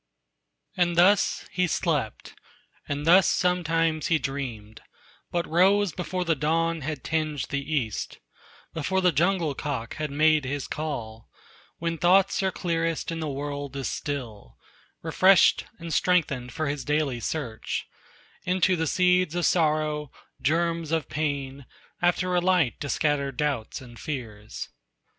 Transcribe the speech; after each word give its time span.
And 0.75 0.95
thus 0.97 1.45
he 1.51 1.67
slept, 1.67 2.33
and 2.89 3.05
thus 3.05 3.27
sometimes 3.27 4.07
he 4.07 4.17
dreamed, 4.17 4.81
But 5.29 5.47
rose 5.47 5.91
before 5.91 6.25
the 6.25 6.33
dawn 6.35 6.81
had 6.81 7.03
tinged 7.03 7.49
the 7.51 7.71
east, 7.71 8.17
Before 8.73 8.99
the 8.99 9.11
jungle 9.11 9.53
cock 9.53 9.97
had 9.97 10.09
made 10.09 10.43
his 10.43 10.67
call, 10.67 11.29
When 11.77 11.99
thoughts 11.99 12.41
are 12.41 12.51
clearest, 12.51 13.11
and 13.11 13.21
the 13.21 13.27
world 13.29 13.75
is 13.75 13.89
still, 13.89 14.57
Refreshed 15.03 15.65
and 15.77 15.93
strengthened 15.93 16.51
for 16.51 16.67
his 16.67 16.83
daily 16.83 17.19
search 17.19 17.87
Into 18.43 18.75
the 18.75 18.87
seeds 18.87 19.35
of 19.35 19.45
sorrow, 19.45 20.09
germs 20.41 20.91
of 20.91 21.09
pain, 21.09 21.67
After 22.01 22.33
a 22.33 22.41
light 22.41 22.79
to 22.79 22.89
scatter 22.89 23.31
doubts 23.31 23.81
and 23.81 23.99
fears. 23.99 24.67